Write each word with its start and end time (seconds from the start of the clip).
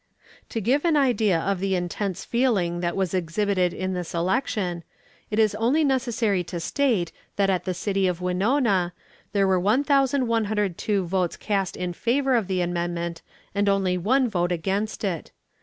To 0.49 0.59
give 0.59 0.83
an 0.83 0.97
idea 0.97 1.39
of 1.39 1.59
the 1.59 1.75
intense 1.75 2.25
feeling 2.25 2.79
that 2.79 2.95
was 2.95 3.13
exhibited 3.13 3.71
in 3.71 3.93
this 3.93 4.15
election, 4.15 4.83
it 5.29 5.37
is 5.37 5.53
only 5.53 5.83
necessary 5.83 6.43
to 6.45 6.59
state 6.59 7.11
that 7.35 7.51
at 7.51 7.65
the 7.65 7.75
city 7.75 8.07
of 8.07 8.19
Winona 8.19 8.93
there 9.31 9.45
were 9.45 9.59
1,102 9.59 11.05
votes 11.05 11.37
cast 11.37 11.77
in 11.77 11.93
favor 11.93 12.33
of 12.33 12.47
the 12.47 12.61
amendment 12.61 13.21
and 13.53 13.69
only 13.69 13.95
one 13.95 14.27
vote 14.27 14.51
against 14.51 15.03
it. 15.03 15.31